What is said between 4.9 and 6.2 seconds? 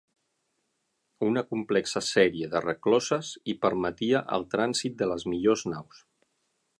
de les millors naus.